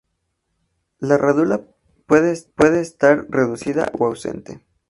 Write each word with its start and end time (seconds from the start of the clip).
La 0.97 1.15
rádula 1.19 1.61
puede 2.07 2.31
estar 2.81 3.27
reducida 3.29 3.91
o 3.99 4.07
ausente. 4.07 4.59